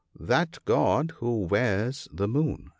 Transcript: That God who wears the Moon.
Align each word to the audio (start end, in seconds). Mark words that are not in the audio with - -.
That 0.19 0.57
God 0.65 1.11
who 1.19 1.41
wears 1.43 2.07
the 2.11 2.27
Moon. 2.27 2.69